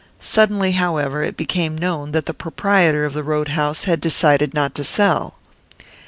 Suddenly, 0.19 0.71
however, 0.71 1.21
it 1.21 1.37
became 1.37 1.77
known 1.77 2.11
that 2.11 2.25
the 2.25 2.33
proprietor 2.33 3.05
of 3.05 3.13
the 3.13 3.21
road 3.21 3.49
house 3.49 3.83
had 3.83 4.01
decided 4.01 4.51
not 4.51 4.73
to 4.73 4.83
sell. 4.83 5.35